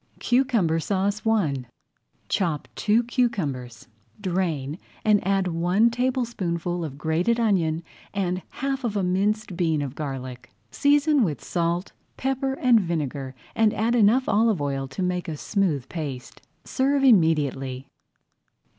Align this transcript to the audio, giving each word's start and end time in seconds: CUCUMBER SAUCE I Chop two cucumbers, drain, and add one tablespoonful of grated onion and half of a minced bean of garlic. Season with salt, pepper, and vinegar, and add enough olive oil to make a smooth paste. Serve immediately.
CUCUMBER 0.19 0.79
SAUCE 0.79 1.27
I 1.27 1.65
Chop 2.27 2.67
two 2.75 3.03
cucumbers, 3.03 3.87
drain, 4.19 4.79
and 5.05 5.23
add 5.27 5.49
one 5.49 5.91
tablespoonful 5.91 6.83
of 6.83 6.97
grated 6.97 7.39
onion 7.39 7.83
and 8.11 8.41
half 8.49 8.83
of 8.83 8.97
a 8.97 9.03
minced 9.03 9.55
bean 9.55 9.79
of 9.83 9.93
garlic. 9.93 10.49
Season 10.71 11.23
with 11.23 11.43
salt, 11.43 11.91
pepper, 12.17 12.53
and 12.53 12.79
vinegar, 12.81 13.35
and 13.53 13.75
add 13.75 13.93
enough 13.93 14.27
olive 14.27 14.59
oil 14.59 14.87
to 14.87 15.03
make 15.03 15.27
a 15.27 15.37
smooth 15.37 15.87
paste. 15.87 16.41
Serve 16.63 17.03
immediately. 17.03 17.85